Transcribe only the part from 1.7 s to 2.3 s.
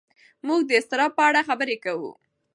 کوو.